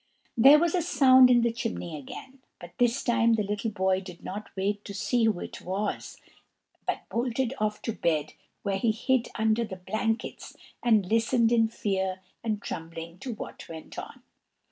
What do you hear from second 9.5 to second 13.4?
the blankets and listened in fear and trembling to